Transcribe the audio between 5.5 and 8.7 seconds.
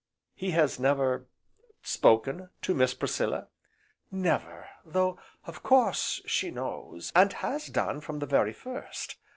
course, she knows, and has done from the very